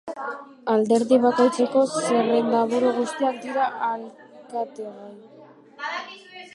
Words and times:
Alderdi 0.75 1.19
bakoitzeko 1.25 1.83
zerrendaburu 2.07 2.95
guztiak 2.97 3.39
dira 3.45 3.69
alkategai. 3.89 5.17